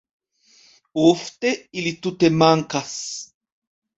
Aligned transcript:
Ofte 1.01 1.51
ili 1.81 1.93
tute 2.05 2.31
mankas. 2.45 2.97